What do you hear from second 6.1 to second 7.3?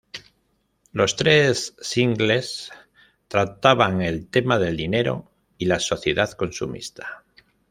consumista.